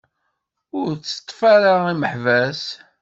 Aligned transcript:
Ur 0.79 0.89
tteṭṭfet 0.95 1.47
ara 1.55 1.73
imeḥbas! 1.93 2.61